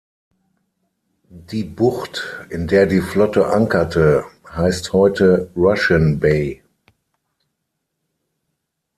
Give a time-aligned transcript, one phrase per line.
[1.29, 6.63] Die Bucht, in der die Flotte ankerte, heißt heute „Russian Bay“.